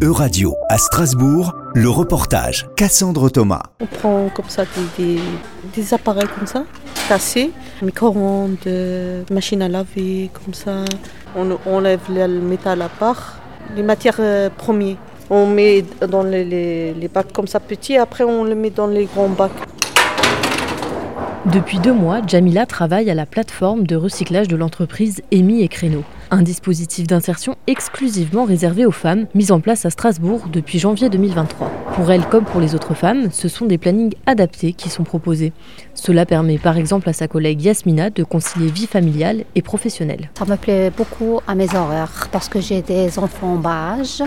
[0.00, 3.62] Euradio à Strasbourg, le reportage Cassandre Thomas.
[3.80, 4.62] On prend comme ça
[4.96, 5.20] des, des-
[5.74, 6.64] des appareils comme ça,
[7.08, 7.50] cassés,
[7.82, 10.84] micro-ondes, euh, machine à laver, comme ça.
[11.36, 13.38] On enlève le métal à part,
[13.74, 14.96] les matières euh, premières.
[15.30, 18.86] On met dans les, les- les bacs comme ça petits, après on le met dans
[18.86, 19.50] les grands bacs.
[21.52, 26.04] Depuis deux mois, Jamila travaille à la plateforme de recyclage de l'entreprise Emi et Créneau,
[26.30, 31.70] un dispositif d'insertion exclusivement réservé aux femmes, mis en place à Strasbourg depuis janvier 2023.
[31.94, 35.52] Pour elle comme pour les autres femmes, ce sont des plannings adaptés qui sont proposés.
[35.94, 40.30] Cela permet par exemple à sa collègue Yasmina de concilier vie familiale et professionnelle.
[40.38, 44.22] Ça me plaît beaucoup à mes horaires parce que j'ai des enfants en bas âge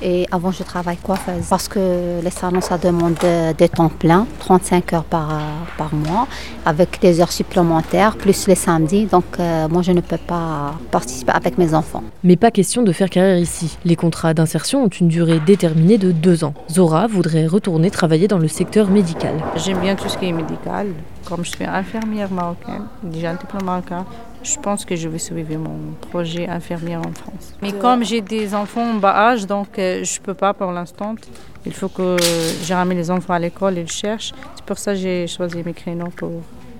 [0.00, 4.28] et avant je travaille coiffeuse parce que les salons ça demande de- des temps pleins,
[4.38, 5.40] 35 heures par,
[5.76, 6.28] par mois
[6.64, 11.32] avec des heures supplémentaires plus les samedis donc euh, moi je ne peux pas participer
[11.38, 12.02] avec mes enfants.
[12.24, 13.78] Mais pas question de faire carrière ici.
[13.84, 16.54] Les contrats d'insertion ont une durée déterminée de deux ans.
[16.70, 19.34] Zora voudrait retourner travailler dans le secteur médical.
[19.56, 20.88] J'aime bien tout ce qui est médical.
[21.24, 24.04] Comme je suis infirmière marocaine, déjà un diplôme marocain,
[24.42, 25.78] je pense que je vais suivre mon
[26.10, 27.54] projet infirmière en France.
[27.62, 30.72] Mais comme j'ai des enfants en bas âge, donc euh, je ne peux pas pour
[30.72, 31.14] l'instant.
[31.66, 32.16] Il faut que
[32.64, 34.32] je ramène les enfants à l'école, ils cherchent.
[34.56, 36.30] C'est pour ça que j'ai choisi mes créneaux pour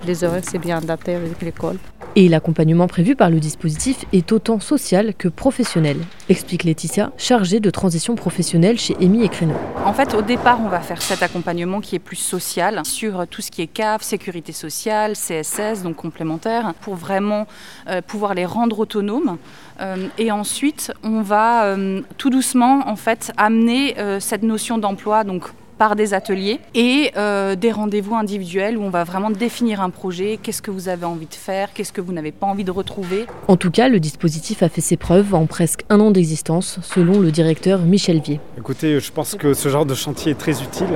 [0.07, 1.77] les horaires, c'est bien adapté avec l'école.
[2.17, 7.71] Et l'accompagnement prévu par le dispositif est autant social que professionnel, explique Laetitia, chargée de
[7.71, 9.55] transition professionnelle chez Emi et Créneau.
[9.85, 13.43] En fait, au départ, on va faire cet accompagnement qui est plus social sur tout
[13.43, 17.47] ce qui est CAF, sécurité sociale, CSS, donc complémentaire, pour vraiment
[17.89, 19.37] euh, pouvoir les rendre autonomes.
[19.81, 25.25] Euh, et ensuite, on va euh, tout doucement, en fait, amener euh, cette notion d'emploi,
[25.25, 25.45] donc
[25.79, 30.39] par des ateliers et euh, des rendez-vous individuels où on va vraiment définir un projet,
[30.43, 33.27] qu'est-ce que vous avez envie de faire, qu'est-ce que vous n'avez pas envie de retrouver?
[33.47, 37.21] En tout cas, le dispositif a fait ses preuves en presque un an d'existence, selon
[37.21, 38.41] le directeur Michel Vier.
[38.59, 40.89] Écoutez, je pense que ce genre de chantier est très utile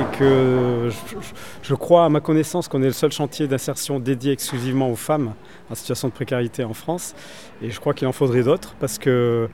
[0.00, 1.16] et que je,
[1.62, 5.32] je- crois à ma connaissance qu'on est le seul chantier d'insertion dédié exclusivement aux femmes
[5.70, 7.14] en situation de précarité en France.
[7.62, 9.48] Et je crois qu'il en faudrait d'autres parce que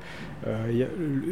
[0.71, 0.87] il y a-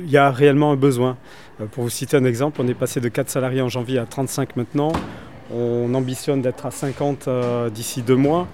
[0.04, 1.16] il y, a réellement un besoin.
[1.60, 4.06] Euh, Pour vous citer un exemple, on est passé de 4 salariés en janvier à
[4.06, 4.92] 35 maintenant.
[5.54, 8.48] On ambitionne d'être à 50 euh, d'ici deux mois.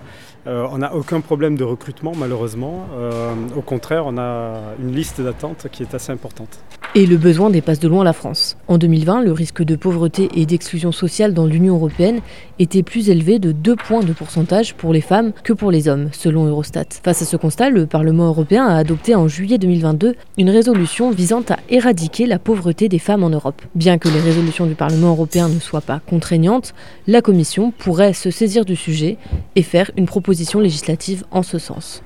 [0.47, 2.87] Euh, on n'a aucun problème de recrutement malheureusement.
[2.97, 6.61] Euh, au contraire, on a une liste d'attente qui est assez importante.
[6.95, 8.57] Et le besoin dépasse de loin la France.
[8.67, 12.21] En 2020, le risque de pauvreté et d'exclusion sociale dans l'Union européenne
[12.59, 16.09] était plus élevé de 2 points de pourcentage pour les femmes que pour les hommes,
[16.13, 16.87] selon Eurostat.
[17.05, 21.43] Face à ce constat, le Parlement européen a adopté en juillet 2022 une résolution visant
[21.51, 23.61] à éradiquer la pauvreté des femmes en Europe.
[23.75, 26.75] Bien que les résolutions du Parlement européen ne soient pas contraignantes,
[27.07, 29.17] la Commission pourrait se saisir du sujet
[29.57, 32.03] et faire une proposition législative en ce sens.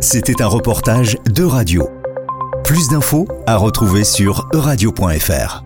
[0.00, 1.88] C'était un reportage de radio.
[2.64, 5.63] Plus d'infos à retrouver sur euradio.fr.